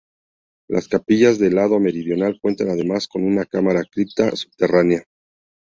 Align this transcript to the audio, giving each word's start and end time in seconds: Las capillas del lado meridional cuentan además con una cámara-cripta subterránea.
Las 0.67 0.87
capillas 0.87 1.37
del 1.37 1.53
lado 1.53 1.79
meridional 1.79 2.39
cuentan 2.41 2.71
además 2.71 3.07
con 3.07 3.23
una 3.23 3.45
cámara-cripta 3.45 4.35
subterránea. 4.35 5.03